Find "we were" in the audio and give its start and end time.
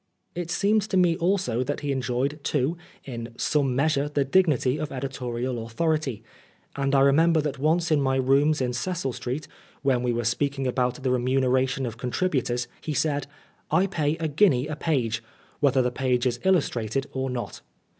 10.01-10.23